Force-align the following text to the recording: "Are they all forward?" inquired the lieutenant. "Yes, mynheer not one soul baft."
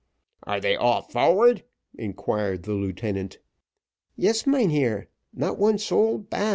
"Are 0.41 0.59
they 0.59 0.75
all 0.75 1.03
forward?" 1.03 1.61
inquired 1.95 2.63
the 2.63 2.73
lieutenant. 2.73 3.37
"Yes, 4.15 4.47
mynheer 4.47 5.09
not 5.31 5.59
one 5.59 5.77
soul 5.77 6.17
baft." 6.17 6.49